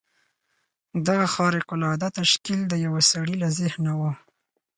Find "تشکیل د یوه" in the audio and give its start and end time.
2.19-3.01